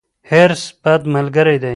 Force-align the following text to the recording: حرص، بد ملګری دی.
حرص، 0.29 0.63
بد 0.85 1.01
ملګری 1.15 1.57
دی. 1.63 1.69